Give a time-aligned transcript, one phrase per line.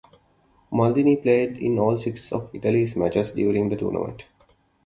[0.71, 4.25] Maldini played in all six of Italy's matches during the tournament.